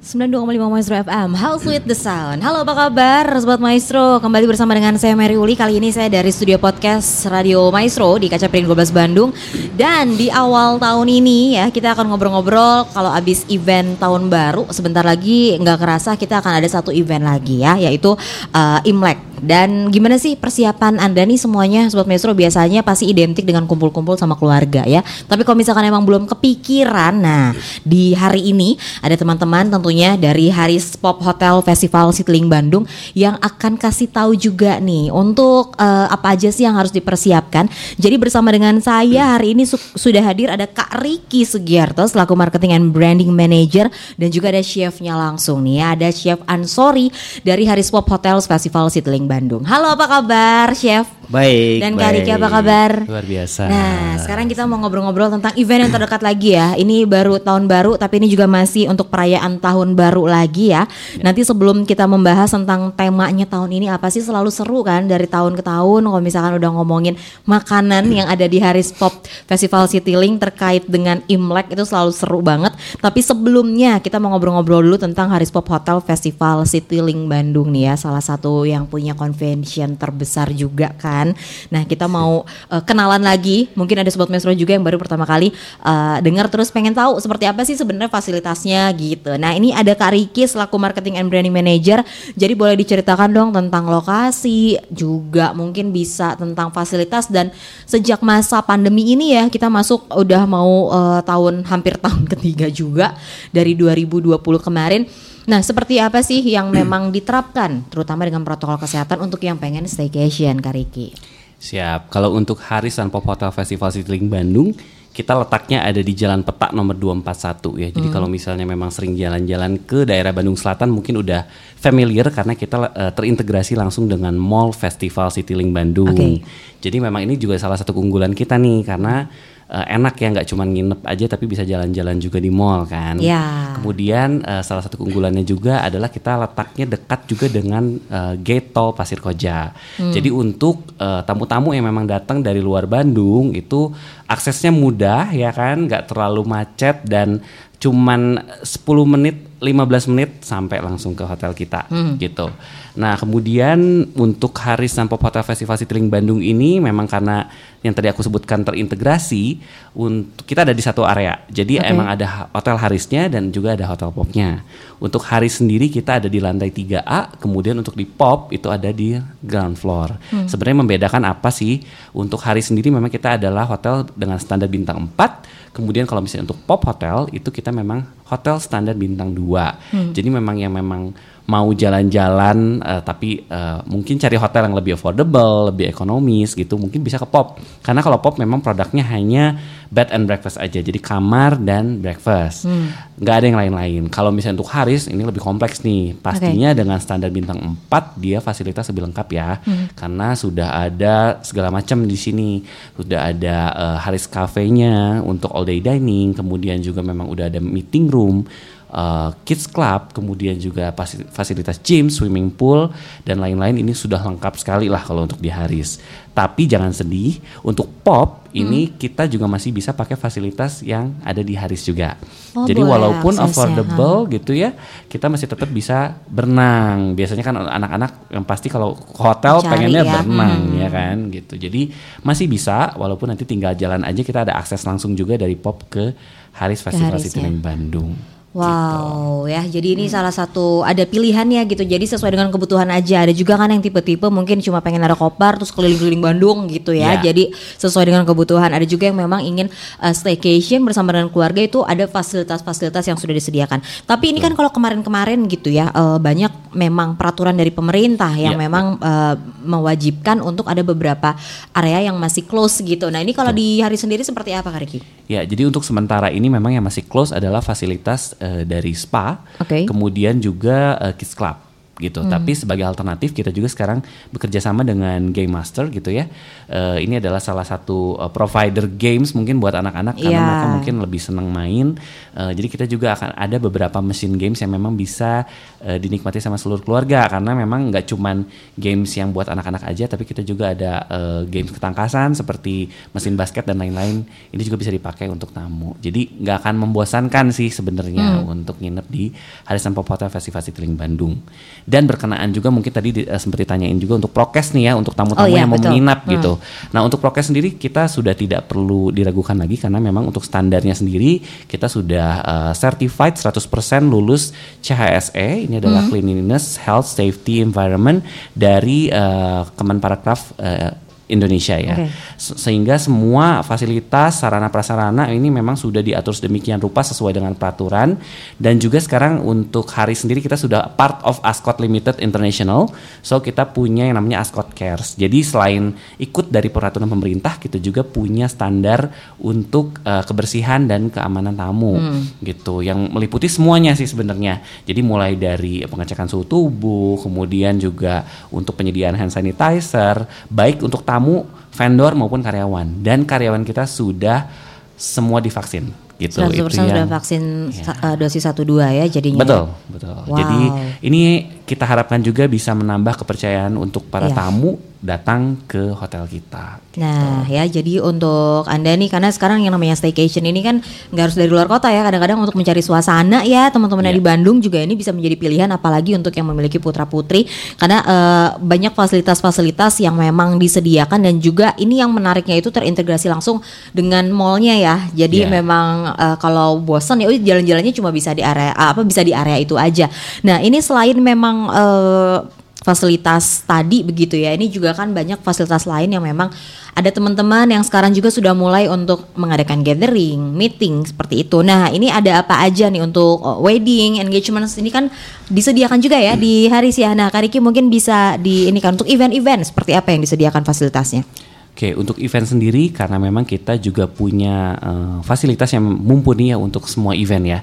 [0.00, 2.40] 92,5 Maestro FM House with the Sound.
[2.40, 4.16] Halo apa kabar Sobat Maestro?
[4.16, 5.52] Kembali bersama dengan saya Mary Uli.
[5.52, 9.28] Kali ini saya dari studio podcast Radio Maestro Di Kaca Piring 12 Bandung.
[9.76, 14.72] Dan di awal tahun ini ya Kita akan ngobrol-ngobrol Kalau abis event tahun baru.
[14.72, 18.16] Sebentar lagi nggak kerasa kita akan ada satu event lagi ya Yaitu
[18.56, 23.64] uh, Imlek dan gimana sih persiapan Anda nih semuanya Sobat Maestro biasanya pasti identik dengan
[23.64, 25.00] kumpul-kumpul sama keluarga ya.
[25.26, 31.00] Tapi kalau misalkan emang belum kepikiran, nah di hari ini ada teman-teman tentunya dari Haris
[31.00, 32.84] Pop Hotel Festival Citylink Bandung
[33.16, 37.66] yang akan kasih tahu juga nih untuk uh, apa aja sih yang harus dipersiapkan.
[37.96, 42.76] Jadi bersama dengan saya hari ini su sudah hadir ada Kak Riki Sugiarto selaku Marketing
[42.76, 43.88] and Branding Manager
[44.20, 47.08] dan juga ada chefnya langsung nih ya, ada Chef Ansori
[47.40, 49.62] dari Haris Pop Hotel Festival Citylink Bandung.
[49.62, 51.19] Halo apa kabar Chef?
[51.30, 51.78] Baik.
[51.78, 52.90] Dan Kak Riki apa kabar?
[53.06, 53.70] Luar biasa.
[53.70, 56.74] Nah sekarang kita mau ngobrol-ngobrol tentang event yang terdekat lagi ya.
[56.74, 60.90] Ini baru tahun baru tapi ini juga masih untuk perayaan tahun baru lagi ya.
[61.14, 61.22] ya.
[61.22, 65.54] Nanti sebelum kita membahas tentang temanya tahun ini apa sih selalu seru kan dari tahun
[65.54, 66.02] ke tahun.
[66.10, 67.14] Kalau misalkan udah ngomongin
[67.46, 72.74] makanan yang ada di Haris Pop Festival Citylink terkait dengan Imlek itu selalu seru banget.
[72.98, 77.94] Tapi sebelumnya kita mau ngobrol-ngobrol dulu tentang Haris Pop Hotel Festival Citylink Bandung nih ya.
[77.94, 81.19] Salah satu yang punya convention terbesar juga kan.
[81.68, 85.52] Nah kita mau uh, kenalan lagi, mungkin ada sobat Mesro juga yang baru pertama kali
[85.84, 89.36] uh, dengar terus pengen tahu seperti apa sih sebenarnya fasilitasnya gitu.
[89.36, 92.00] Nah ini ada Kak Riki selaku Marketing and Branding Manager,
[92.34, 97.28] jadi boleh diceritakan dong tentang lokasi, juga mungkin bisa tentang fasilitas.
[97.30, 97.52] Dan
[97.84, 103.14] sejak masa pandemi ini ya kita masuk udah mau uh, tahun hampir tahun ketiga juga
[103.50, 105.04] dari 2020 kemarin
[105.48, 110.60] Nah, seperti apa sih yang memang diterapkan, terutama dengan protokol kesehatan untuk yang pengen staycation,
[110.60, 111.14] Kak Riki?
[111.60, 112.08] Siap.
[112.08, 114.72] Kalau untuk Hari Sun Pop Hotel Festival Citylink Bandung,
[115.10, 117.88] kita letaknya ada di Jalan Petak nomor 241 ya.
[117.90, 118.14] Jadi hmm.
[118.14, 123.12] kalau misalnya memang sering jalan-jalan ke daerah Bandung Selatan mungkin udah familiar karena kita uh,
[123.12, 126.14] terintegrasi langsung dengan Mall Festival Citylink Bandung.
[126.14, 126.40] Okay.
[126.80, 129.26] Jadi memang ini juga salah satu keunggulan kita nih karena
[129.70, 133.22] uh, enak ya nggak cuma nginep aja tapi bisa jalan-jalan juga di mall kan.
[133.22, 133.78] Yeah.
[133.78, 138.92] Kemudian uh, salah satu keunggulannya juga adalah kita letaknya dekat juga dengan uh, gate tol
[138.92, 139.70] Pasir Koja.
[139.96, 140.10] Hmm.
[140.10, 143.94] Jadi untuk tamu-tamu uh, yang memang datang dari luar Bandung itu
[144.26, 147.40] aksesnya mudah ya kan, nggak terlalu macet dan
[147.80, 148.68] cuman 10
[149.08, 152.16] menit 15 menit sampai langsung ke hotel kita hmm.
[152.16, 152.48] gitu.
[152.96, 157.44] Nah, kemudian untuk hari Pop Hotel Festival Citylink Bandung ini memang karena
[157.84, 159.60] yang tadi aku sebutkan terintegrasi
[159.96, 161.44] untuk kita ada di satu area.
[161.48, 161.92] Jadi okay.
[161.92, 164.64] emang ada hotel Harisnya dan juga ada hotel Popnya.
[165.00, 169.16] Untuk Haris sendiri kita ada di lantai 3A, kemudian untuk di Pop itu ada di
[169.44, 170.16] ground floor.
[170.32, 170.48] Hmm.
[170.48, 171.84] Sebenarnya membedakan apa sih?
[172.16, 176.60] Untuk Haris sendiri memang kita adalah hotel dengan standar bintang 4, kemudian kalau misalnya untuk
[176.66, 179.94] Pop Hotel itu kita memang hotel standar bintang 2.
[179.94, 180.10] Hmm.
[180.14, 181.14] Jadi memang yang memang
[181.50, 187.02] mau jalan-jalan uh, tapi uh, mungkin cari hotel yang lebih affordable, lebih ekonomis gitu, mungkin
[187.02, 187.58] bisa ke Pop.
[187.82, 189.58] Karena kalau Pop memang produknya hanya
[189.90, 192.70] bed and breakfast aja, jadi kamar dan breakfast.
[192.70, 192.94] Hmm.
[193.18, 194.02] Nggak ada yang lain-lain.
[194.14, 196.14] Kalau misalnya untuk Haris ini lebih kompleks nih.
[196.14, 196.78] Pastinya okay.
[196.78, 199.58] dengan standar bintang 4 dia fasilitas lebih lengkap ya.
[199.58, 199.90] Hmm.
[199.98, 202.62] Karena sudah ada segala macam di sini.
[202.94, 208.06] Sudah ada uh, Haris cafe-nya untuk all day dining, kemudian juga memang udah ada meeting
[208.06, 208.46] room
[208.90, 210.90] uh, kids club, kemudian juga
[211.30, 212.90] fasilitas gym, swimming pool
[213.22, 216.02] dan lain-lain ini sudah lengkap sekali lah kalau untuk di Haris.
[216.30, 218.94] Tapi jangan sedih, untuk pop ini hmm.
[218.98, 222.18] kita juga masih bisa pakai fasilitas yang ada di Haris juga.
[222.54, 224.30] Oh, Jadi boleh, walaupun affordable ha.
[224.38, 224.74] gitu ya,
[225.10, 227.18] kita masih tetap bisa berenang.
[227.18, 230.10] Biasanya kan anak-anak yang pasti kalau hotel Cari pengennya ya.
[230.18, 230.80] berenang hmm.
[230.82, 231.54] ya kan gitu.
[231.58, 231.82] Jadi
[232.22, 236.14] masih bisa walaupun nanti tinggal jalan aja kita ada akses langsung juga dari pop ke
[236.58, 237.50] Haris Festival City ya.
[237.50, 238.39] Bandung.
[238.50, 239.54] Wow gitu.
[239.54, 240.14] ya, jadi ini hmm.
[240.18, 241.86] salah satu ada pilihannya gitu.
[241.86, 243.22] Jadi sesuai dengan kebutuhan aja.
[243.22, 247.14] Ada juga kan yang tipe-tipe mungkin cuma pengen ada koper terus keliling-keliling Bandung gitu ya.
[247.22, 247.30] Yeah.
[247.30, 248.74] Jadi sesuai dengan kebutuhan.
[248.74, 249.70] Ada juga yang memang ingin
[250.02, 253.86] uh, staycation bersama dengan keluarga itu ada fasilitas-fasilitas yang sudah disediakan.
[254.02, 258.64] Tapi ini kan kalau kemarin-kemarin gitu ya uh, banyak memang peraturan dari pemerintah yang yeah.
[258.66, 259.34] memang uh,
[259.66, 261.34] mewajibkan untuk ada beberapa
[261.74, 263.10] area yang masih close gitu.
[263.10, 264.98] Nah ini kalau di hari sendiri seperti apa Kak Riki?
[265.30, 269.86] Ya, jadi untuk sementara ini memang yang masih close adalah fasilitas uh, dari spa, okay.
[269.86, 271.70] kemudian juga uh, kids club
[272.00, 272.24] gitu.
[272.24, 272.32] Hmm.
[272.32, 274.00] Tapi sebagai alternatif kita juga sekarang
[274.32, 276.26] bekerja sama dengan Game Master gitu ya.
[276.66, 280.48] Uh, ini adalah salah satu uh, provider games mungkin buat anak-anak karena yeah.
[280.48, 282.00] mereka mungkin lebih senang main.
[282.32, 285.44] Uh, jadi kita juga akan ada beberapa mesin games yang memang bisa
[285.84, 288.44] uh, dinikmati sama seluruh keluarga karena memang nggak cuman
[288.76, 293.64] games yang buat anak-anak aja, tapi kita juga ada uh, games ketangkasan seperti mesin basket
[293.64, 294.24] dan lain-lain.
[294.52, 295.96] Ini juga bisa dipakai untuk tamu.
[296.00, 298.52] Jadi nggak akan membosankan sih sebenarnya hmm.
[298.52, 299.32] untuk nginep di
[299.68, 301.40] Harisan Pop Hotel Festival Citylink Bandung
[301.88, 305.46] dan berkenaan juga mungkin tadi uh, sempat ditanyain juga untuk prokes nih ya untuk tamu-tamu
[305.46, 306.30] oh, iya, yang mau menginap hmm.
[306.36, 306.52] gitu.
[306.92, 311.40] Nah untuk prokes sendiri kita sudah tidak perlu diragukan lagi karena memang untuk standarnya sendiri
[311.66, 313.62] kita sudah uh, certified 100%
[314.06, 316.10] lulus CHSE ini adalah hmm.
[316.10, 320.90] cleanliness, health, safety, environment dari uh, Kemenparekraf uh,
[321.30, 321.94] Indonesia ya.
[321.94, 322.10] Okay.
[322.36, 328.18] Sehingga semua fasilitas sarana prasarana ini memang sudah diatur sedemikian rupa sesuai dengan peraturan
[328.58, 332.90] dan juga sekarang untuk hari sendiri kita sudah part of Ascot Limited International.
[333.22, 335.14] So kita punya yang namanya Ascot Cares.
[335.14, 341.54] Jadi selain ikut dari peraturan pemerintah kita juga punya standar untuk uh, kebersihan dan keamanan
[341.54, 342.40] tamu hmm.
[342.42, 344.64] gitu yang meliputi semuanya sih sebenarnya.
[344.88, 351.19] Jadi mulai dari pengecekan suhu tubuh, kemudian juga untuk penyediaan hand sanitizer, baik untuk tamu
[351.20, 351.44] tamu,
[351.76, 353.04] vendor maupun karyawan.
[353.04, 354.48] Dan karyawan kita sudah
[354.96, 356.40] semua divaksin gitu.
[356.40, 358.16] 100% itu sudah vaksin ya.
[358.16, 359.40] dosis 1 2 ya jadinya.
[359.44, 359.92] Betul, ya?
[359.92, 360.16] betul.
[360.24, 360.36] Wow.
[360.40, 360.60] Jadi
[361.04, 361.22] ini
[361.70, 364.34] kita harapkan juga bisa menambah kepercayaan untuk para ya.
[364.34, 366.76] tamu datang ke hotel kita.
[366.92, 367.00] Gitu.
[367.00, 370.84] Nah ya jadi untuk anda nih karena sekarang yang namanya staycation ini kan
[371.14, 374.16] nggak harus dari luar kota ya kadang-kadang untuk mencari suasana ya teman-teman yeah.
[374.18, 377.48] di Bandung juga ini bisa menjadi pilihan apalagi untuk yang memiliki putra putri
[377.80, 383.64] karena uh, banyak fasilitas-fasilitas yang memang disediakan dan juga ini yang menariknya itu terintegrasi langsung
[383.96, 385.64] dengan mallnya ya jadi yeah.
[385.64, 389.80] memang uh, kalau bosan ya jalan-jalannya cuma bisa di area apa bisa di area itu
[389.80, 390.12] aja.
[390.44, 392.46] Nah ini selain memang uh,
[392.80, 394.56] fasilitas tadi begitu ya.
[394.56, 396.48] Ini juga kan banyak fasilitas lain yang memang
[396.96, 401.60] ada teman-teman yang sekarang juga sudah mulai untuk mengadakan gathering, meeting seperti itu.
[401.60, 405.12] Nah, ini ada apa aja nih untuk uh, wedding, engagement ini kan
[405.48, 407.06] disediakan juga ya di hari sih.
[407.12, 411.22] Nah, Kariki mungkin bisa di ini kan untuk event-event seperti apa yang disediakan fasilitasnya?
[411.70, 416.90] Oke, untuk event sendiri karena memang kita juga punya uh, fasilitas yang mumpuni ya untuk
[416.90, 417.60] semua event ya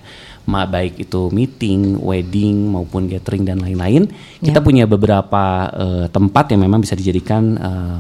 [0.48, 4.08] ma baik itu meeting, wedding maupun gathering dan lain-lain.
[4.40, 4.52] Yeah.
[4.52, 8.00] Kita punya beberapa uh, tempat yang memang bisa dijadikan uh,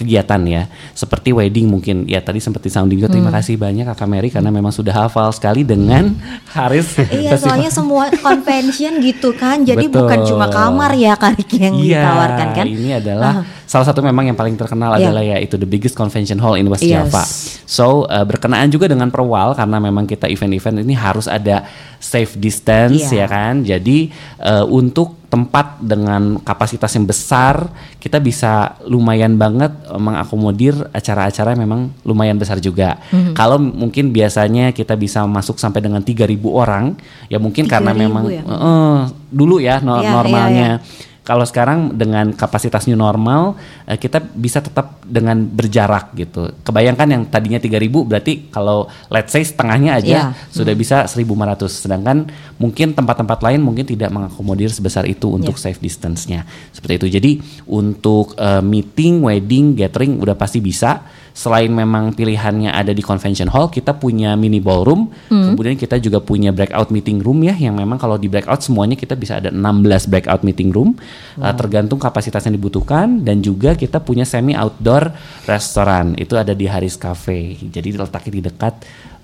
[0.00, 0.62] kegiatan ya
[0.96, 3.36] seperti wedding mungkin ya tadi sempat sounding juga terima hmm.
[3.36, 6.16] kasih banyak Kak Mary karena memang sudah hafal sekali dengan
[6.56, 10.08] Haris iya soalnya semua convention gitu kan jadi Betul.
[10.08, 13.44] bukan cuma kamar ya Kak yang iya, ditawarkan kan ini adalah uh.
[13.68, 15.12] salah satu memang yang paling terkenal yeah.
[15.12, 17.12] adalah ya itu the biggest convention hall in West yes.
[17.12, 17.24] Java
[17.68, 21.68] so uh, berkenaan juga dengan perwal karena memang kita event-event ini harus ada
[22.00, 23.22] safe distance yeah.
[23.22, 24.08] ya kan jadi
[24.40, 27.70] uh, untuk tempat dengan kapasitas yang besar
[28.02, 32.98] kita bisa lumayan banget eh, mengakomodir acara-acara memang lumayan besar juga.
[33.14, 33.34] Mm-hmm.
[33.38, 36.98] Kalau mungkin biasanya kita bisa masuk sampai dengan 3000 orang,
[37.30, 38.42] ya mungkin karena memang ya?
[38.42, 40.70] Uh, dulu ya no- yeah, normalnya.
[40.76, 43.54] Yeah, yeah kalau sekarang dengan kapasitas new normal
[43.86, 46.50] uh, kita bisa tetap dengan berjarak gitu.
[46.64, 50.48] Kebayangkan yang tadinya 3000 berarti kalau let's say setengahnya aja yeah.
[50.48, 50.80] sudah hmm.
[50.80, 52.16] bisa 1500 sedangkan
[52.56, 55.64] mungkin tempat-tempat lain mungkin tidak mengakomodir sebesar itu untuk yeah.
[55.70, 56.48] safe distance-nya.
[56.72, 57.06] Seperti itu.
[57.20, 57.32] Jadi
[57.68, 63.70] untuk uh, meeting, wedding, gathering udah pasti bisa selain memang pilihannya ada di convention hall,
[63.70, 65.54] kita punya mini ballroom, hmm.
[65.54, 69.14] kemudian kita juga punya breakout meeting room ya, yang memang kalau di breakout semuanya kita
[69.14, 70.98] bisa ada 16 breakout meeting room,
[71.38, 71.50] wow.
[71.50, 75.12] uh, tergantung kapasitas yang dibutuhkan, dan juga kita punya semi outdoor
[75.46, 78.74] restoran, itu ada di Haris Cafe, jadi letaknya di dekat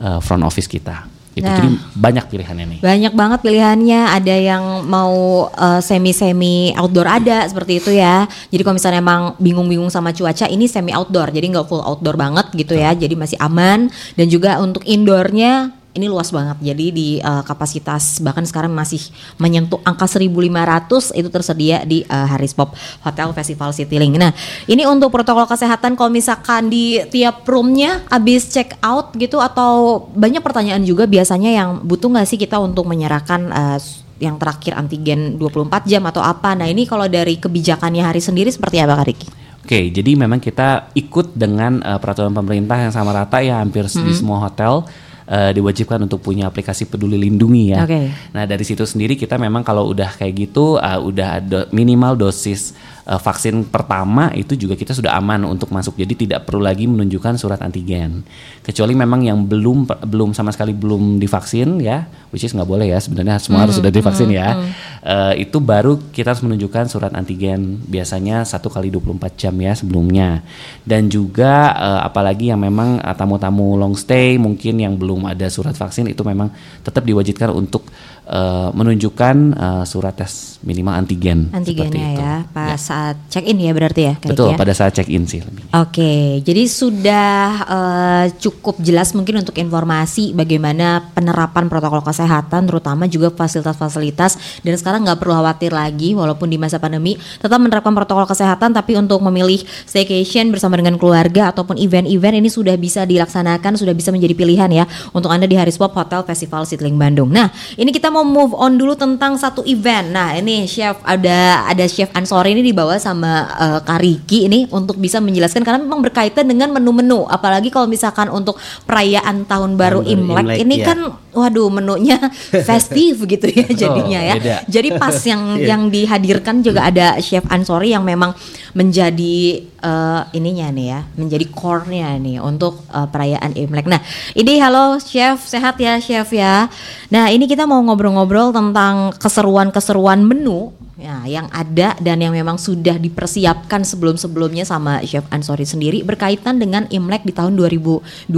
[0.05, 1.16] uh, front office kita.
[1.37, 2.79] Itu nah, jadi banyak pilihannya nih.
[2.81, 4.01] Banyak banget pilihannya.
[4.09, 8.25] Ada yang mau uh, semi-semi outdoor ada seperti itu ya.
[8.49, 11.29] Jadi kalau misalnya emang bingung-bingung sama cuaca, ini semi outdoor.
[11.29, 12.97] Jadi nggak full outdoor banget gitu ya.
[12.97, 13.93] Jadi masih aman.
[14.17, 16.61] Dan juga untuk indoornya ini luas banget.
[16.61, 19.01] Jadi di uh, kapasitas bahkan sekarang masih
[19.41, 24.21] menyentuh angka 1.500 itu tersedia di uh, Haris Pop Hotel Festival Citylink.
[24.21, 24.37] Nah,
[24.69, 30.45] ini untuk protokol kesehatan kalau misalkan di tiap roomnya habis check out gitu atau banyak
[30.45, 33.79] pertanyaan juga biasanya yang butuh nggak sih kita untuk menyerahkan uh,
[34.21, 36.53] yang terakhir antigen 24 jam atau apa.
[36.53, 39.29] Nah, ini kalau dari kebijakannya hari sendiri seperti apa Kak Riki?
[39.67, 43.99] Oke, jadi memang kita ikut dengan uh, peraturan pemerintah yang sama rata ya hampir mm
[43.99, 44.07] -hmm.
[44.07, 44.87] di semua hotel
[45.27, 47.85] uh, diwajibkan untuk punya aplikasi Peduli Lindungi ya.
[47.85, 48.11] Okay.
[48.33, 52.75] Nah dari situ sendiri kita memang kalau udah kayak gitu uh, udah ada minimal dosis
[53.07, 55.97] uh, vaksin pertama itu juga kita sudah aman untuk masuk.
[55.97, 58.27] Jadi tidak perlu lagi menunjukkan surat antigen.
[58.61, 62.99] Kecuali memang yang belum belum sama sekali belum divaksin ya, which is nggak boleh ya
[62.99, 64.49] sebenarnya semua hmm, harus sudah divaksin hmm, ya.
[64.53, 64.71] Hmm.
[65.07, 70.43] Uh, itu baru kita harus menunjukkan surat antigen biasanya satu kali 24 jam ya sebelumnya.
[70.83, 76.11] Dan juga uh, apalagi yang memang tamu-tamu long stay mungkin yang belum ada surat vaksin
[76.11, 76.51] itu memang
[76.83, 77.87] tetap diwajibkan untuk
[78.27, 81.49] uh, menunjukkan uh, surat tes minimal antigen.
[81.55, 82.79] Antigennya ya, pas ya.
[82.79, 84.15] saat check in ya berarti ya.
[84.19, 84.59] Betul, ya?
[84.59, 85.41] pada saat check in sih.
[85.43, 93.07] Oke, okay, jadi sudah uh, cukup jelas mungkin untuk informasi bagaimana penerapan protokol kesehatan, terutama
[93.07, 94.63] juga fasilitas-fasilitas.
[94.67, 98.99] Dan sekarang nggak perlu khawatir lagi, walaupun di masa pandemi tetap menerapkan protokol kesehatan, tapi
[98.99, 104.35] untuk memilih staycation bersama dengan keluarga ataupun event-event ini sudah bisa dilaksanakan, sudah bisa menjadi
[104.35, 107.31] pilihan ya untuk anda di Haris Pop Hotel Festival Citylink Bandung.
[107.31, 110.09] Nah, ini kita mau move on dulu tentang satu event.
[110.09, 115.21] Nah, ini chef ada ada chef Ansori ini dibawa sama uh, Kariki ini untuk bisa
[115.21, 117.29] menjelaskan karena memang berkaitan dengan menu-menu.
[117.29, 118.57] Apalagi kalau misalkan untuk
[118.89, 120.87] perayaan tahun baru Imlek, Imlek ini ya.
[120.97, 120.99] kan
[121.37, 122.17] waduh menunya
[122.69, 124.35] festif gitu ya jadinya ya.
[124.41, 124.57] Beda.
[124.65, 125.69] Jadi pas yang yeah.
[125.77, 128.33] yang dihadirkan juga ada chef Ansori yang memang
[128.73, 133.87] menjadi uh, ininya nih ya, menjadi core-nya nih untuk uh, perayaan Imlek.
[133.87, 134.03] Nah,
[134.35, 136.67] ini halo chef, sehat ya chef ya.
[137.15, 142.97] Nah, ini kita mau ngobrol-ngobrol tentang keseruan-keseruan menu ya yang ada dan yang memang sudah
[142.97, 148.33] dipersiapkan sebelum-sebelumnya sama Chef Ansori sendiri berkaitan dengan Imlek di tahun 2022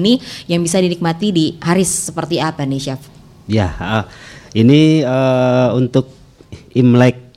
[0.00, 0.16] ini
[0.48, 3.00] yang bisa dinikmati di Haris seperti apa nih Chef?
[3.44, 4.04] Ya, uh,
[4.56, 6.08] ini uh, untuk
[6.72, 7.30] Imlek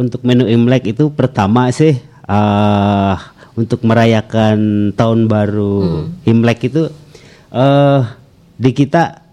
[0.00, 3.16] untuk menu Imlek itu pertama sih uh,
[3.58, 6.28] untuk merayakan tahun baru hmm.
[6.30, 6.92] Imlek itu
[7.50, 8.00] uh,
[8.54, 9.26] di kita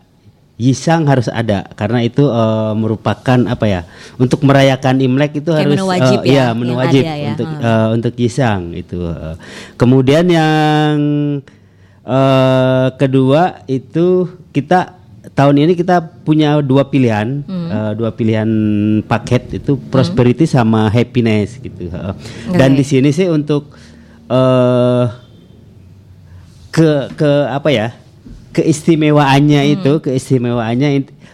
[0.56, 3.82] Yisang harus ada karena itu uh, merupakan apa ya
[4.16, 7.16] untuk merayakan Imlek itu Kayak harus menu wajib uh, ya, ya menu wajib ya.
[7.36, 7.60] untuk hmm.
[7.60, 9.00] uh, untuk Yisang itu.
[9.04, 9.36] Uh.
[9.76, 10.96] Kemudian yang
[12.08, 14.96] uh, kedua itu kita
[15.34, 17.68] tahun ini kita punya dua pilihan hmm.
[17.72, 18.50] uh, dua pilihan
[19.10, 20.54] paket itu prosperity hmm.
[20.54, 21.90] sama happiness gitu.
[21.90, 22.14] Uh.
[22.54, 23.74] Dan di sini sih untuk
[24.30, 25.10] uh,
[26.70, 27.90] ke ke apa ya?
[28.56, 29.74] keistimewaannya hmm.
[29.76, 30.90] itu keistimewaannya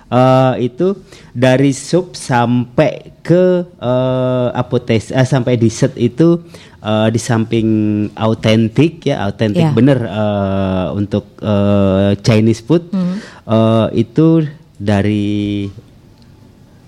[0.10, 0.98] uh, itu
[1.32, 6.42] dari sup sampai ke uh, apotes uh, sampai dessert itu
[6.82, 7.70] uh, di samping
[8.18, 9.74] autentik ya autentik yeah.
[9.74, 13.16] bener uh, untuk uh, Chinese food hmm.
[13.48, 14.46] uh, itu
[14.82, 15.70] dari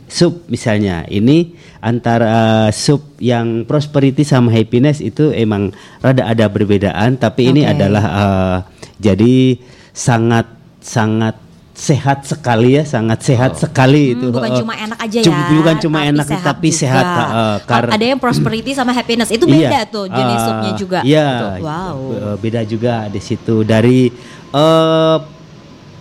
[0.10, 5.74] sup misalnya ini antara uh, sup yang prosperity sama happiness itu emang
[6.06, 7.52] rada ada perbedaan tapi okay.
[7.54, 8.58] ini adalah uh,
[9.02, 9.58] jadi
[9.94, 10.46] sangat
[10.82, 11.43] sangat
[11.74, 13.60] sehat sekali ya, sangat sehat oh.
[13.66, 14.28] sekali hmm, itu.
[14.30, 15.38] Bukan uh, cuma enak aja ya.
[15.58, 16.80] Bukan cuma tapi enak sehat tapi juga.
[16.86, 17.06] sehat.
[17.06, 21.00] Uh, kar ada yang prosperity sama happiness itu beda iya, tuh jenis uh, supnya juga.
[21.02, 21.30] Iya.
[21.60, 21.98] Wow.
[22.38, 24.14] Beda juga di situ dari
[24.54, 25.18] uh,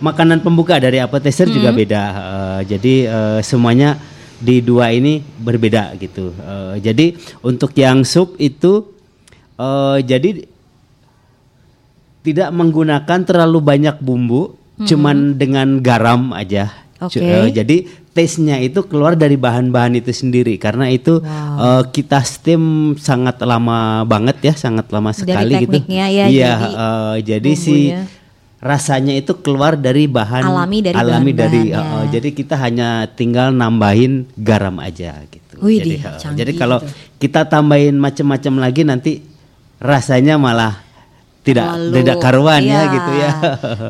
[0.03, 1.55] makanan pembuka dari appetizer hmm.
[1.57, 2.03] juga beda.
[2.13, 3.97] Uh, jadi uh, semuanya
[4.43, 6.35] di dua ini berbeda gitu.
[6.37, 8.93] Uh, jadi untuk yang sup itu
[9.55, 10.43] uh, jadi
[12.23, 14.87] tidak menggunakan terlalu banyak bumbu, mm-hmm.
[14.87, 16.73] cuman dengan garam aja.
[17.03, 17.19] Okay.
[17.19, 17.77] Uh, eh, jadi
[18.13, 21.57] taste-nya itu keluar dari bahan-bahan itu sendiri karena itu wow.
[21.59, 25.77] uh, kita steam sangat lama banget ya, sangat lama sekali dari gitu.
[25.89, 26.07] ya.
[26.09, 27.77] Iya, jadi, uh, jadi si
[28.63, 34.23] rasanya itu keluar dari bahan alami dari alami dari uh, jadi kita hanya tinggal nambahin
[34.39, 35.59] garam aja gitu.
[35.59, 36.79] Wih, jadi uh, jadi kalau
[37.19, 39.11] kita tambahin macam-macam lagi nanti
[39.83, 40.79] rasanya malah
[41.43, 43.31] tidak Lalu, tidak karuan ya, ya gitu ya.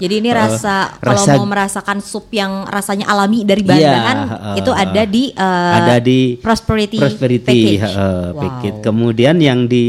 [0.02, 4.34] Jadi ini rasa uh, kalau rasa, mau merasakan sup yang rasanya alami dari bahan-bahan ya,
[4.34, 7.46] uh, itu ada di uh, ada di prosperity, prosperity
[7.78, 7.94] package.
[7.94, 8.78] Uh, package.
[8.82, 9.86] Kemudian yang di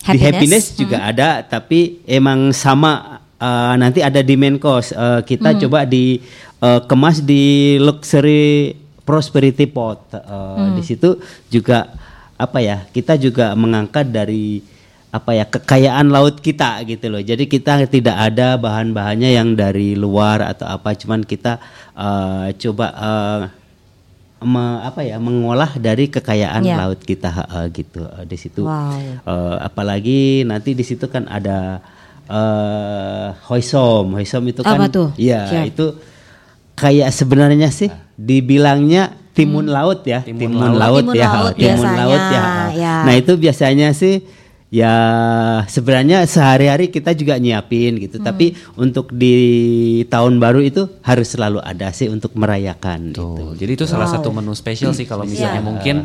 [0.00, 1.10] happiness, di happiness juga hmm.
[1.12, 4.96] ada tapi emang sama uh, nanti ada di main course.
[4.96, 5.60] Uh, kita hmm.
[5.68, 6.24] coba di
[6.64, 8.72] uh, kemas di luxury
[9.04, 10.00] prosperity pot.
[10.16, 10.80] Uh, hmm.
[10.80, 11.20] Di situ
[11.52, 11.92] juga
[12.40, 12.88] apa ya?
[12.88, 14.72] Kita juga mengangkat dari
[15.14, 17.22] apa ya kekayaan laut kita gitu loh.
[17.22, 21.62] Jadi kita tidak ada bahan-bahannya yang dari luar atau apa, cuman kita
[21.94, 23.40] uh, coba uh,
[24.42, 26.82] me, apa ya mengolah dari kekayaan yeah.
[26.82, 28.66] laut kita uh, gitu uh, di situ.
[28.66, 29.22] Wow.
[29.22, 31.78] Uh, apalagi nanti di situ kan ada
[32.26, 34.18] uh, hoisom.
[34.18, 35.14] Hoisom itu kan, tuh?
[35.14, 35.94] ya itu
[36.74, 37.86] kayak sebenarnya sih
[38.18, 39.74] dibilangnya timun hmm.
[39.78, 42.42] laut ya, timun, timun laut, laut, timun ya, laut, timun laut ya.
[42.74, 42.94] ya.
[43.06, 44.42] Nah itu biasanya sih
[44.74, 44.96] ya
[45.70, 48.18] sebenarnya sehari-hari kita juga nyiapin gitu.
[48.18, 48.26] Hmm.
[48.26, 49.36] Tapi untuk di
[50.10, 53.22] tahun baru itu harus selalu ada sih untuk merayakan gitu.
[53.38, 55.68] Tuh, jadi itu salah satu menu spesial sih kalau misalnya Iya.
[55.70, 55.96] mungkin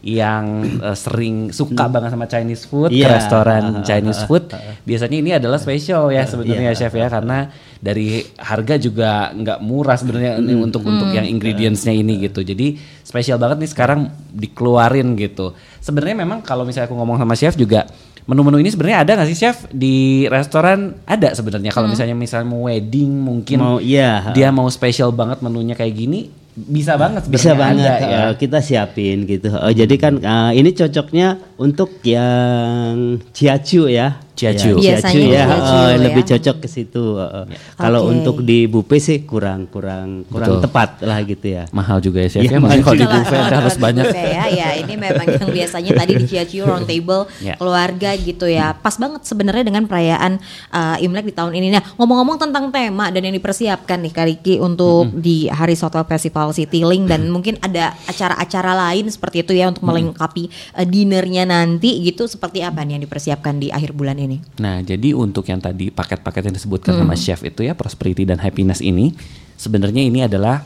[0.00, 0.44] yang
[0.80, 3.20] eh, sering suka banget sama Chinese food ke Iya.
[3.20, 4.48] restoran Chinese food,
[4.88, 7.52] biasanya ini adalah spesial ya sebetulnya ya chef ya karena
[7.84, 12.40] dari harga juga nggak murah sebenarnya ini untuk untuk yang ingredientsnya ini gitu.
[12.40, 14.00] Jadi spesial banget nih sekarang
[14.32, 15.52] dikeluarin gitu.
[15.84, 17.84] Sebenarnya memang kalau misalnya aku ngomong sama chef juga
[18.24, 22.64] menu-menu ini sebenarnya ada nggak sih chef di restoran ada sebenarnya kalau misalnya misalnya mau
[22.66, 24.32] wedding mungkin Mau iya.
[24.32, 28.38] dia mau spesial banget menunya kayak gini bisa banget bisa sebenarnya banget ada ya.
[28.38, 29.50] kita siapin gitu.
[29.50, 34.22] Eh, jadi kan eh, ini cocoknya untuk yang ciacu ya.
[34.34, 34.82] Ciacu.
[34.82, 35.94] Ya, ciacu ya, ciacu ya.
[35.96, 37.04] lebih cocok ke situ.
[37.16, 37.46] eh.
[37.74, 38.10] Kalau Oke.
[38.12, 40.62] untuk di buffet sih kurang kurang kurang Betul.
[40.66, 41.64] tepat lah gitu ya.
[41.70, 44.04] mahal juga ya chef Iya, ya mahal kalau di Kalau- buffet kalau ada harus banyak
[44.04, 47.54] buffet ya, ya ini memang yang biasanya tadi di Ciaciu round table Ya.
[47.54, 48.74] keluarga gitu ya.
[48.74, 51.70] Pas banget sebenarnya dengan perayaan uh, Imlek di tahun ini.
[51.70, 57.06] Nah, ngomong-ngomong tentang tema dan yang dipersiapkan nih Kariki untuk di Hari Hotel Festival Citylink
[57.06, 62.64] dan mungkin ada acara-acara lain seperti itu ya untuk melengkapi uh, dinernya nanti gitu seperti
[62.64, 64.23] apa nih yang dipersiapkan di akhir bulan ini?
[64.60, 68.80] Nah, jadi untuk yang tadi paket-paket yang disebutkan sama chef itu ya prosperity dan happiness
[68.80, 69.12] ini
[69.54, 70.64] sebenarnya ini adalah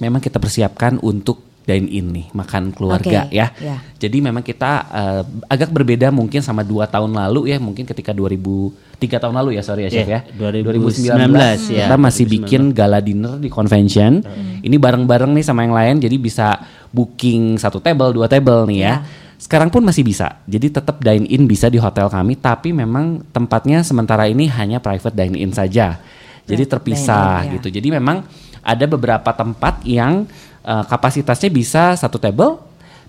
[0.00, 3.52] memang kita persiapkan untuk dine in nih, makan keluarga Oke, ya.
[3.60, 3.76] ya.
[4.00, 8.98] Jadi memang kita eh, agak berbeda mungkin sama dua tahun lalu ya, mungkin ketika 2000
[9.00, 10.20] tiga tahun lalu ya sorry ya chef Ya, ya.
[10.36, 11.88] 2019 ya.
[11.88, 14.20] Kita masih bikin gala dinner di convention.
[14.60, 16.58] Ini bareng-bareng nih sama yang lain, jadi bisa
[16.90, 18.88] booking satu table, dua table nih ya.
[18.88, 18.94] Ya.
[19.40, 20.36] Sekarang pun masih bisa.
[20.44, 25.16] Jadi tetap dine in bisa di hotel kami, tapi memang tempatnya sementara ini hanya private
[25.16, 25.96] dine in saja.
[26.44, 27.54] Jadi terpisah dine-in, ya.
[27.56, 27.68] gitu.
[27.72, 28.20] Jadi memang
[28.60, 30.28] ada beberapa tempat yang
[30.60, 32.60] eh, kapasitasnya bisa satu table,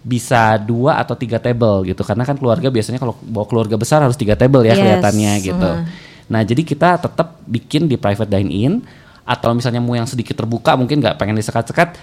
[0.02, 2.00] bisa dua atau tiga table gitu.
[2.08, 5.68] Karena kan keluarga biasanya kalau bawa keluarga besar harus tiga table ya Yes, kelihatannya gitu.
[5.68, 5.84] uh.
[6.32, 8.74] Nah jadi kita tetap bikin di private dine in
[9.28, 12.00] atau misalnya mau yang sedikit terbuka mungkin nggak pengen disekat-sekat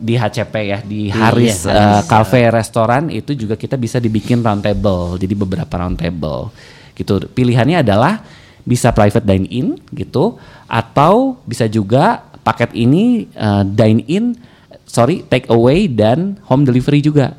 [0.00, 2.08] di HCP ya di Haris iya, eh, Haris.
[2.08, 6.48] Cafe restoran itu juga kita bisa dibikin round table jadi beberapa round table
[6.96, 8.24] gitu pilihannya adalah
[8.64, 14.24] bisa private dine in gitu atau bisa juga paket ini eh, dine in
[14.88, 17.36] sorry take away dan home delivery juga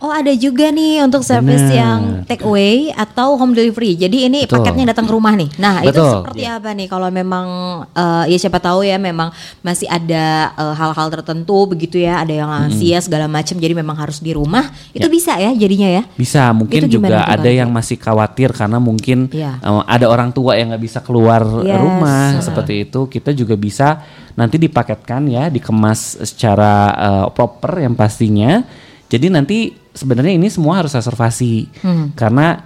[0.00, 1.76] Oh ada juga nih untuk service Benar.
[1.76, 4.00] yang take away atau home delivery.
[4.00, 4.64] Jadi ini Betul.
[4.64, 5.52] paketnya datang ke rumah nih.
[5.60, 6.24] Nah itu Betul.
[6.24, 7.46] seperti apa nih kalau memang
[7.92, 9.28] eh, ya siapa tahu ya memang
[9.60, 12.24] masih ada eh, hal-hal tertentu begitu ya.
[12.24, 13.60] Ada yang lansia segala macam.
[13.60, 14.72] Jadi memang harus di rumah.
[14.96, 15.12] Itu Ya.
[15.12, 16.02] bisa ya jadinya ya.
[16.16, 19.60] Bisa, mungkin Itu juga ada yang masih khawatir karena mungkin Iya.
[19.60, 21.76] eh, ada orang tua yang nggak bisa keluar Yes.
[21.76, 23.04] rumah seperti itu.
[23.04, 24.00] Kita juga bisa
[24.32, 28.64] nanti dipaketkan ya, dikemas secara eh, proper yang pastinya.
[29.10, 29.58] Jadi nanti
[29.92, 32.12] sebenarnya ini semua harus reservasi Hmm.
[32.14, 32.62] karena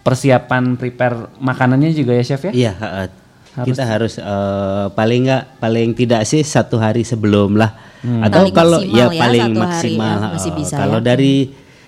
[0.00, 2.52] persiapan prepare makanannya juga ya chef ya.
[2.52, 3.06] Iya, heeh.
[3.54, 7.70] kita harus eh, paling nggak paling tidak sih satu hari sebelum lah.
[8.20, 10.16] Atau Paling kalau ya ya, paling hari maksimal.
[10.20, 11.06] ya, masih bisa kalau ya.
[11.06, 11.34] dari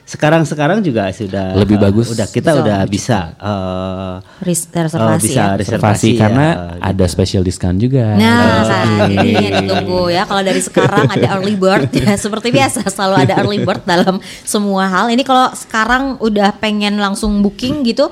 [0.07, 2.14] sekarang sekarang juga sudah Lebih eh, bagus.
[2.14, 2.62] Udah kita Betul.
[2.62, 4.16] udah bisa eh, eh,
[4.47, 5.47] reservasi bisa ya.
[5.59, 8.14] Reservasi reservasi karena ya, ada special discount juga.
[8.14, 10.23] Nah, Oh, ini yang ditunggu ya.
[10.23, 14.87] Kalau dari sekarang ada early bird ya seperti biasa selalu ada early bird dalam semua
[14.87, 15.11] hal.
[15.11, 18.07] Ini kalau sekarang udah pengen langsung booking gitu,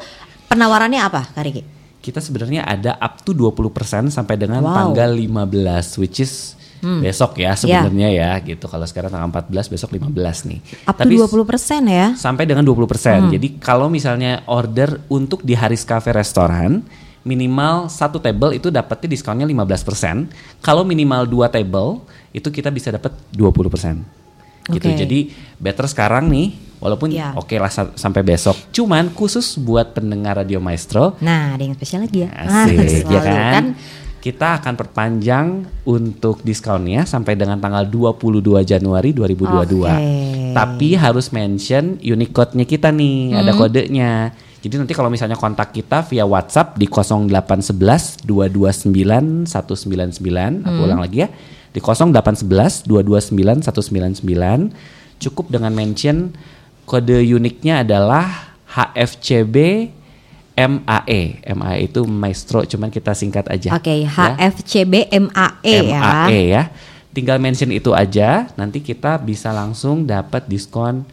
[0.50, 1.62] penawarannya apa, Kak Riki?
[2.02, 4.92] Kita sebenarnya ada up to 20% sampai dengan Wow.
[4.92, 6.58] tanggal 15 which is
[7.00, 8.64] besok ya sebenarnya ya gitu.
[8.64, 10.10] Kalau sekarang tanggal 14 besok 15
[10.44, 10.58] nih.
[10.84, 11.48] Up to 20%
[11.86, 12.06] ya.
[12.14, 13.32] sampai dengan 20%.
[13.32, 16.84] Jadi kalau misalnya order untuk di Haris Cafe restoran
[17.22, 20.28] minimal satu table itu dapatnya diskonnya 15%.
[20.60, 24.04] Kalau minimal dua table itu kita bisa dapat 20%.
[24.66, 24.80] Gitu.
[24.80, 24.96] Oke.
[24.96, 25.18] Jadi
[25.56, 27.32] better sekarang nih walaupun Ya.
[27.32, 28.56] oke lah sa- sampai besok.
[28.70, 32.30] Cuman khusus buat pendengar Radio Maestro Nah, ada yang spesial lagi ya.
[32.32, 33.64] Asik, ya kan?
[34.24, 39.84] Kita akan perpanjang untuk diskonnya sampai dengan tanggal 22 Januari 2022.
[39.84, 39.92] Oke.
[40.56, 44.32] Tapi harus mention unique code-nya kita nih, ada kodenya.
[44.64, 51.20] Jadi nanti kalau misalnya kontak kita via WhatsApp di 0811 229 199, aku ulang lagi
[51.20, 51.28] ya.
[51.76, 56.32] Di 0811 229 199 cukup dengan mention
[56.88, 59.56] kode uniknya adalah HFCB
[60.54, 61.42] MAE.
[61.42, 63.74] MAE itu maestro cuman kita singkat aja.
[63.74, 64.10] Oke, Ya.
[64.38, 66.00] HFCB MAE ya.
[66.00, 66.62] MAE ya.
[67.14, 71.06] Tinggal mention itu aja, nanti kita bisa langsung dapat diskon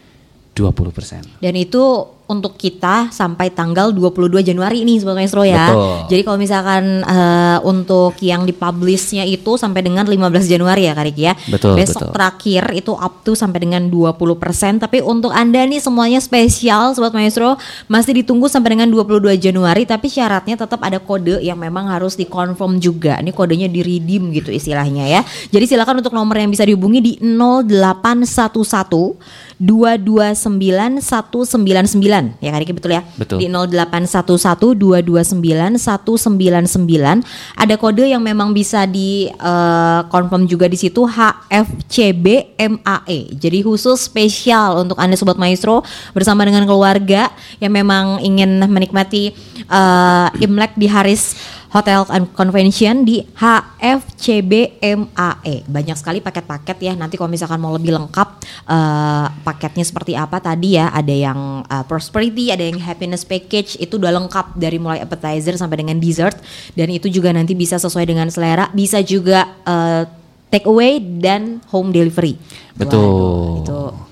[0.57, 1.41] 20%.
[1.41, 1.81] Dan itu
[2.31, 5.67] untuk kita sampai tanggal 22 Januari ini Sobat Maestro ya.
[5.67, 6.07] Betul.
[6.07, 11.23] Jadi kalau misalkan eh, untuk yang dipublishnya itu sampai dengan 15 Januari ya Kak Riki
[11.27, 11.35] ya.
[11.51, 12.15] Betul, Besok betul.
[12.15, 14.79] terakhir itu up to sampai dengan 20%.
[14.79, 17.59] Tapi untuk Anda nih semuanya spesial Sobat Maestro
[17.91, 22.79] masih ditunggu sampai dengan 22 Januari tapi syaratnya tetap ada kode yang memang harus dikonfirm
[22.79, 23.19] juga.
[23.19, 25.21] Ini kodenya di redeem gitu istilahnya ya.
[25.51, 32.97] Jadi silakan untuk nomor yang bisa dihubungi di 0811 229 199 ya Kak Riki betul
[32.97, 33.05] ya?
[33.13, 33.37] Betul.
[33.45, 37.21] Di 0811 229 199
[37.53, 43.37] ada kode yang memang bisa di eh, confirm juga di situ HFCB MAE.
[43.37, 45.85] Jadi khusus spesial untuk Anda sobat maestro
[46.17, 47.29] bersama dengan keluarga
[47.61, 49.29] yang memang ingin menikmati
[49.69, 51.37] eh, Imlek di Haris
[51.71, 55.55] Hotel and Convention di HFCB MAE.
[55.71, 56.93] Banyak sekali paket-paket ya.
[56.99, 58.27] Nanti kalau misalkan mau lebih lengkap
[58.67, 63.95] eh, paketnya seperti apa tadi ya, ada yang eh, prosperity, ada yang happiness package itu
[63.95, 66.35] udah lengkap dari mulai appetizer sampai dengan dessert
[66.75, 70.03] dan itu juga nanti bisa sesuai dengan selera, bisa juga eh,
[70.51, 72.35] take away dan home delivery.
[72.75, 72.99] Betul.
[72.99, 74.10] Waduh, itu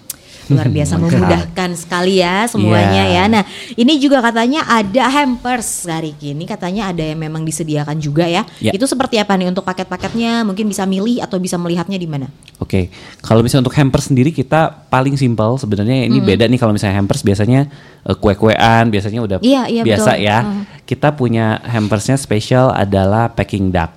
[0.49, 3.15] luar biasa memudahkan sekali ya semuanya Iya.
[3.15, 3.23] ya.
[3.29, 8.43] Nah, ini juga katanya ada hampers hari ini katanya ada yang memang disediakan juga ya.
[8.57, 8.71] Ya.
[8.71, 10.41] Itu seperti apa nih untuk paket-paketnya?
[10.43, 12.27] Mungkin bisa milih atau bisa melihatnya di mana?
[12.57, 16.27] Oke, kalau misalnya untuk hampers sendiri kita paling simpel sebenarnya ini Hmm.
[16.27, 17.69] beda nih kalau misalnya hampers biasanya
[18.01, 20.25] eh, kue-kuean biasanya udah Iya, iya, biasa betul.
[20.25, 20.37] ya.
[20.41, 20.63] Hmm.
[20.83, 23.93] Kita punya hampersnya spesial adalah packing duck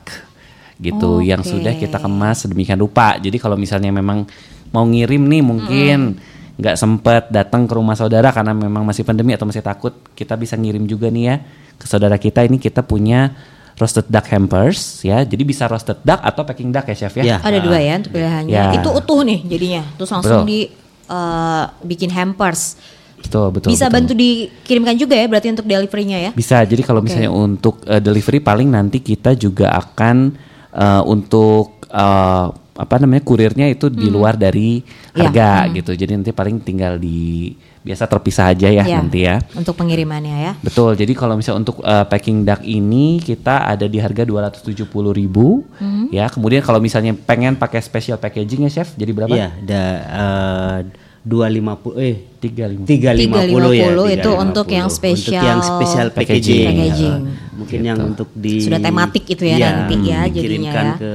[0.77, 1.49] gitu yang Oke.
[1.49, 3.15] sudah kita kemas sedemikian rupa.
[3.17, 4.27] Jadi kalau misalnya memang
[4.69, 6.19] mau ngirim nih mungkin Hmm.
[6.57, 10.55] Nggak sempet datang ke rumah saudara karena memang masih pandemi atau masih takut, kita bisa
[10.57, 11.37] ngirim juga nih ya
[11.81, 12.45] ke saudara kita.
[12.45, 13.33] Ini kita punya
[13.81, 15.25] roasted duck hampers ya.
[15.25, 17.25] Jadi bisa roasted duck atau packing duck ya chef ya.
[17.25, 17.37] Ya.
[17.41, 18.53] Ada dua ya untuk pilihannya.
[18.53, 18.65] Ya.
[18.77, 19.83] Itu utuh nih jadinya.
[19.97, 20.51] Terus langsung Betul.
[20.51, 20.61] di
[21.09, 22.77] eh, bikin hampers.
[23.23, 23.71] Betul, betul.
[23.71, 23.95] bisa betul.
[23.95, 26.31] bantu dikirimkan juga ya berarti untuk deliverynya ya.
[26.35, 26.59] Bisa.
[26.67, 27.07] Jadi kalau Oke.
[27.07, 30.35] misalnya untuk uh, delivery paling nanti kita juga akan
[30.75, 34.81] uh, untuk uh, apa namanya kurirnya itu di luar dari
[35.13, 35.93] Iya, harga gitu.
[35.93, 39.45] Jadi nanti paling tinggal di biasa terpisah aja ya Iya, nanti ya.
[39.53, 40.53] Untuk pengirimannya ya.
[40.59, 40.95] Betul.
[40.95, 46.09] Jadi kalau misalnya untuk uh, packing duck ini kita ada di harga 270.000 ribu Hmm.
[46.09, 46.27] ya.
[46.27, 49.31] Kemudian kalau misalnya pengen pakai special packaging ya chef, jadi berapa?
[49.31, 50.79] Iya, ada eh,
[51.23, 52.83] dua lima puluh eh 350.
[52.83, 53.93] tiga lima puluh ya.
[53.93, 54.45] 350 itu 350.
[54.45, 56.65] untuk yang spesial Untuk yang spesial packaging.
[56.65, 56.67] packaging.
[56.67, 57.15] Packaging.
[57.21, 60.95] Eh, mungkin yang untuk di Sudah tematik itu ya Iya, nanti ya jadinya dikirimkan ya.
[60.97, 61.13] ke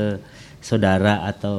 [0.67, 1.57] saudara atau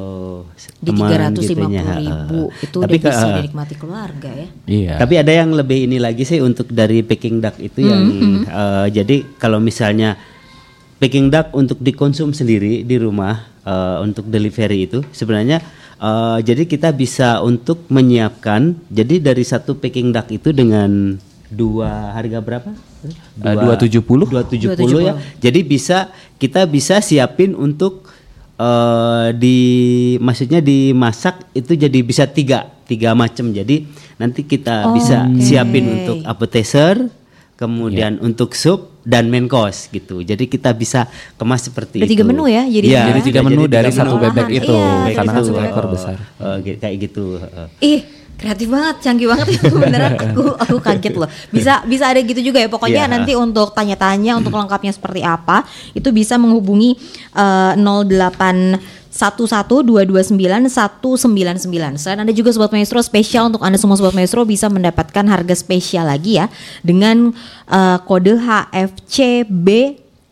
[0.76, 1.48] Di teman puluh
[1.96, 4.48] ribu itu Tapi udah bisa ke- dinikmati keluarga ya.
[4.68, 4.94] Iya.
[5.00, 8.86] Tapi ada yang lebih ini lagi sih untuk dari packing duck itu yang Hmm, eh,
[8.92, 10.20] jadi kalau misalnya
[10.98, 15.64] packing duck untuk dikonsum sendiri di rumah eh, untuk delivery itu sebenarnya
[15.96, 21.16] eh, jadi kita bisa untuk menyiapkan jadi dari satu packing duck itu dengan
[21.48, 22.70] dua harga berapa?
[23.40, 24.26] Eh, 270.
[24.26, 25.14] 270 ya.
[25.38, 28.07] Jadi bisa kita bisa siapin untuk
[28.58, 29.58] eh di
[30.18, 33.48] maksudnya dimasak itu jadi bisa tiga tiga macam.
[33.48, 35.38] Jadi nanti kita bisa oke.
[35.38, 37.06] siapin untuk appetizer,
[37.54, 40.20] kemudian untuk sup dan main course gitu.
[40.20, 42.12] Jadi kita bisa kemas seperti Ada itu.
[42.12, 44.24] tiga menu ya jadinya Iya, Jadi tiga jadi menu tiga dari satu menu.
[44.26, 44.74] bebek itu.
[44.74, 46.16] iya, Karena kan satu ekor besar.
[46.36, 47.24] Eh, gi- kayak gitu.
[47.38, 47.68] eh.
[47.80, 48.00] Ih,
[48.38, 51.26] kreatif banget, canggih banget itu beneran aku aku kaget loh.
[51.50, 52.70] Bisa bisa ada gitu juga ya.
[52.70, 53.12] Pokoknya Iya.
[53.12, 56.94] nanti untuk tanya-tanya untuk lengkapnya seperti apa itu bisa menghubungi
[57.34, 61.98] eh, 08 11229 199.
[61.98, 66.06] Selain ada juga sobat maestro spesial untuk Anda semua sobat maestro bisa mendapatkan harga spesial
[66.06, 66.46] lagi ya
[66.86, 67.34] dengan
[67.66, 69.66] eh, kode HFCB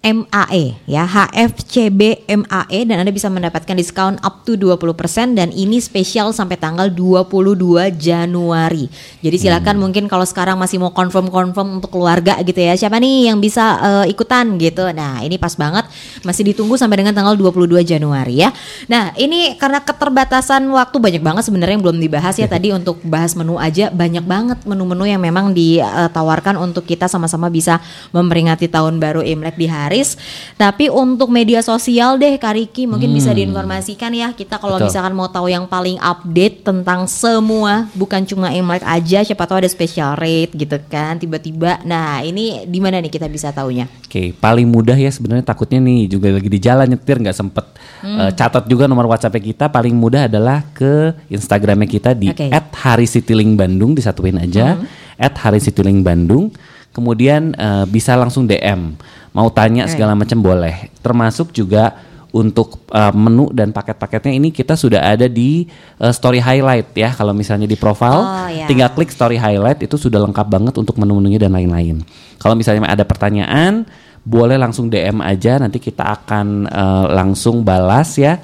[0.07, 6.31] MAE ya HFCB MAE dan Anda bisa mendapatkan diskon up to 20% dan ini spesial
[6.31, 8.87] sampai tanggal 22 Januari.
[9.19, 12.79] Jadi silakan mungkin kalau sekarang masih mau confirm-confirm untuk keluarga gitu ya.
[12.79, 14.87] Siapa nih yang bisa eh, ikutan gitu.
[14.95, 15.90] Nah, ini pas banget
[16.23, 18.55] masih ditunggu sampai dengan tanggal 22 Januari ya.
[18.87, 23.35] Nah, ini karena keterbatasan waktu banyak banget sebenarnya yang belum dibahas ya tadi untuk bahas
[23.35, 27.83] menu aja banyak banget menu-menu yang memang ditawarkan untuk kita sama-sama bisa
[28.14, 30.20] memperingati tahun baru Imlek di Haris.
[30.56, 35.48] Tapi untuk media sosial deh Kariki mungkin bisa diinformasikan ya kita kalau misalkan mau tahu
[35.48, 40.76] yang paling update tentang semua bukan cuma Imlek aja siapa tahu ada special rate gitu
[40.88, 41.80] kan tiba-tiba.
[41.85, 43.88] Nah, ini di mana nih kita bisa taunya?
[44.04, 48.28] Oke, paling mudah ya sebenarnya takutnya nih juga lagi di jalan nyetir nggak sempet Hmm.
[48.28, 49.72] eh, catat juga nomor WhatsApp kita.
[49.72, 52.28] Paling mudah adalah ke Instagramnya kita di.
[52.28, 52.52] Hmm.
[52.76, 54.76] @harisitilingbandung disatuin aja
[55.16, 56.52] @harisitilingbandung.
[56.96, 58.96] Kemudian eh, bisa langsung DM,
[59.37, 59.92] mau tanya Oke.
[59.92, 60.88] segala macam boleh.
[61.04, 61.92] Termasuk juga
[62.37, 65.64] untuk uh, menu dan paket-paketnya ini kita sudah ada di
[65.96, 67.16] uh, story highlight ya.
[67.16, 68.68] Kalau misalnya di profile, Oh, ya.
[68.68, 72.04] tinggal klik story highlight itu sudah lengkap banget untuk menu-menunya dan lain-lain.
[72.37, 73.88] Kalau misalnya ada pertanyaan,
[74.20, 75.56] boleh langsung DM aja.
[75.56, 78.37] Nanti kita akan uh, langsung balas ya.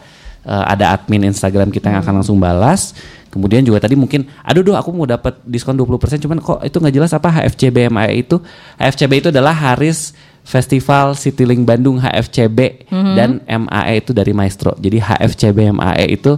[0.42, 2.96] Uh, ada admin Instagram kita yang akan langsung balas.
[3.32, 6.92] Kemudian juga tadi mungkin, aduh doh aku mau dapat diskon 20% cuman kok itu nggak
[6.92, 8.36] jelas apa HFCB MAE itu.
[8.76, 10.12] HFCB itu adalah Haris
[10.44, 14.76] Festival Citylink Bandung HFCB dan MAE itu dari Maestro.
[14.76, 16.36] Jadi HFCB MAE itu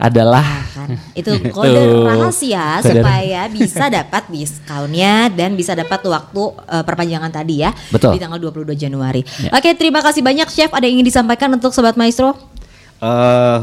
[0.00, 2.08] adalah kan itu kode Tuh.
[2.08, 8.16] rahasia Kode- supaya bisa dapat diskonnya dan bisa dapat waktu eh, perpanjangan tadi ya Betul.
[8.16, 9.20] di tanggal 22 Januari.
[9.52, 10.72] Oke, terima kasih banyak Chef.
[10.72, 12.32] Ada yang ingin disampaikan untuk sobat maestro?
[13.00, 13.58] Eh,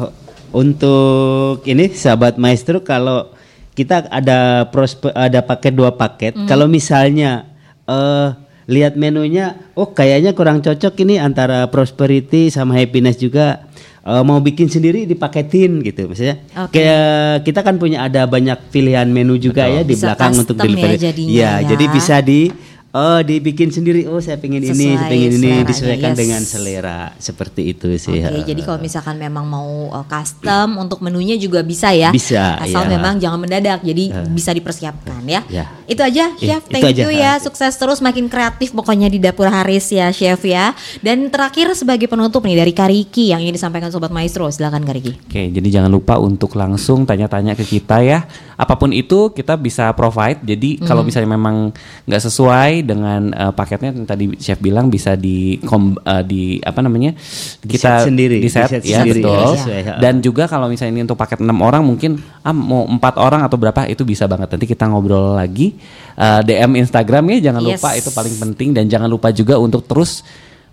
[0.51, 3.31] untuk ini sahabat maestro kalau
[3.77, 7.45] kita ada prospe, ada paket dua paket kalau misalnya
[7.85, 13.63] eh lihat menunya oh kayaknya kurang cocok ini antara prosperity sama happiness juga
[14.03, 16.83] eh, mau bikin sendiri dipaketin gitu maksudnya Oke.
[16.83, 20.63] kayak kita kan punya ada banyak pilihan menu juga ya di Bisa belakang untuk ya
[20.67, 21.67] delivery jadinya ya, ya.
[21.71, 22.51] jadi bisa di
[22.97, 26.17] oh dibikin sendiri oh saya pengen ini Sesuai saya pengen ini disesuaikan yes.
[26.17, 28.45] dengan selera seperti itu sih Oke, eh.
[28.47, 32.09] jadi kalau misalkan memang mau uh, custom untuk menunya juga bisa ya.
[32.09, 32.97] Bisa, Asal ya.
[32.97, 35.43] memang jangan mendadak, jadi bisa dipersiapkan ya.
[35.51, 35.67] Ya.
[35.85, 36.63] Itu aja, Eh, Chef.
[36.67, 37.01] itu Thank aja.
[37.03, 37.31] you ya.
[37.43, 40.71] Sukses terus, makin kreatif pokoknya di dapur Haris ya, Chef ya.
[41.03, 45.19] Dan terakhir sebagai penutup nih dari Kariki yang ingin disampaikan sobat maestro, silakan Kariki.
[45.27, 48.23] Oke, jadi jangan lupa untuk langsung tanya-tanya ke kita ya.
[48.57, 50.41] Apa pun itu kita bisa provide.
[50.41, 51.69] Jadi kalau misalnya memang
[52.09, 56.79] nggak sesuai dengan uh, paketnya yang tadi chef bilang bisa di kom, uh, di apa
[56.79, 57.11] namanya
[57.59, 59.35] kita set sendiri, di set, di set ya sendiri, betul.
[59.35, 59.93] ya, sesuai, ya.
[59.99, 63.59] Dan juga kalau misalnya ini untuk paket enam orang mungkin ah mau empat orang atau
[63.59, 64.55] berapa itu bisa banget.
[64.55, 65.75] Nanti kita ngobrol lagi
[66.17, 67.77] Uh, DM Instagram ya jangan Yes.
[67.77, 70.25] lupa itu paling penting dan jangan lupa juga untuk terus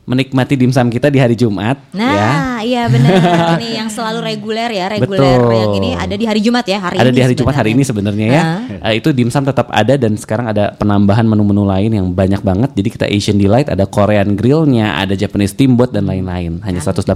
[0.04, 1.96] menikmati dimsum kita di hari Jumat ya.
[1.96, 3.12] Nah, iya benar.
[3.56, 5.56] ini yang selalu reguler ya, reguler Betul.
[5.56, 7.16] yang ini ada di hari Jumat ya, hari ada ini.
[7.16, 8.42] di hari Jumat hari ini sebenarnya ya.
[8.84, 12.70] Eh, itu dimsum tetap ada dan sekarang ada penambahan menu-menu lain yang banyak banget.
[12.76, 16.60] Jadi kita Asian Delight, ada Korean Grillnya, ada Japanese Steamboat dan lain-lain.
[16.60, 17.08] Hanya 118.000.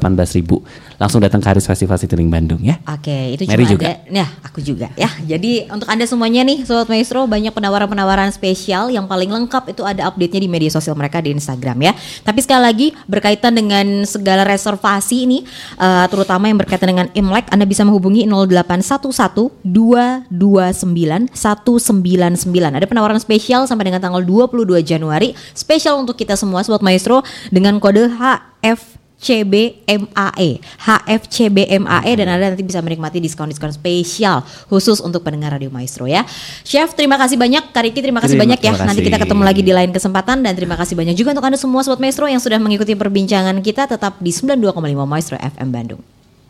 [0.97, 2.81] Langsung datang ke Haris Festival Citylink Bandung ya.
[2.89, 4.01] Oke, itu Mary juga.
[4.01, 4.09] ada.
[4.09, 5.13] Ya, aku juga ya.
[5.29, 8.89] Jadi untuk anda semuanya nih, sobat maestro, banyak penawaran-penawaran spesial.
[8.89, 11.93] Yang paling lengkap itu ada update-nya di media sosial mereka di Instagram ya.
[12.25, 15.39] Tapi sekali lagi berkaitan dengan segala reservasi ini,
[15.79, 22.75] eh, terutama yang berkaitan dengan Imlek, anda bisa menghubungi 0811 229 199.
[22.75, 27.81] Ada penawaran spesial sampai dengan tanggal 22 Januari, spesial untuk kita semua sobat maestro dengan
[27.81, 35.53] kode HF CBMAE HFCBMAE E, dan Anda nanti bisa menikmati diskon-diskon spesial khusus untuk pendengar
[35.53, 36.23] Radio Maestro ya.
[36.63, 37.75] Chef, terima kasih banyak.
[37.75, 38.73] Kariki, terima kasih Terima- banyak ya.
[38.73, 39.09] terima Nanti kasih.
[39.11, 41.99] kita ketemu lagi di lain kesempatan dan terima kasih banyak juga untuk Anda semua Sobat
[41.99, 46.03] Maestro yang sudah mengikuti perbincangan kita tetap di 92,5 Maestro FM Bandung.